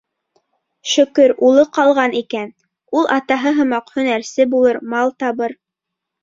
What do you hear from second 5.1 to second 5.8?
табыр.